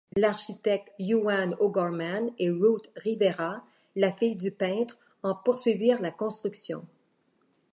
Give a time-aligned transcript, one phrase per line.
[0.15, 3.63] L'architecte Juan O'Gorman et Ruth Rivera,
[3.95, 6.87] la fille du peintre, en poursuivirent la construction.